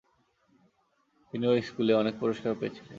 তিনি 1.33 1.45
ঐ 1.47 1.53
স্কুলে 1.61 1.93
অনেক 1.93 2.13
পুরস্কার 2.19 2.51
পেয়েছিলেন। 2.59 2.89